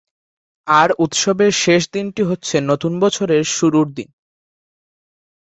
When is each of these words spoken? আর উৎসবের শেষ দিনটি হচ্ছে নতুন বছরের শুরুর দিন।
আর 0.67 0.89
উৎসবের 0.99 1.51
শেষ 1.55 1.81
দিনটি 1.91 2.21
হচ্ছে 2.23 2.55
নতুন 2.61 2.93
বছরের 2.99 3.43
শুরুর 3.49 3.87
দিন। 3.93 4.09